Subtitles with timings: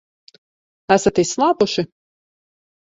[0.97, 1.87] Esat izslāpuši?